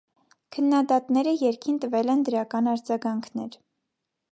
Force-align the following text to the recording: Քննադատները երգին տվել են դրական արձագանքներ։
Քննադատները 0.55 1.33
երգին 1.41 1.77
տվել 1.85 2.11
են 2.15 2.25
դրական 2.31 2.73
արձագանքներ։ 2.75 3.61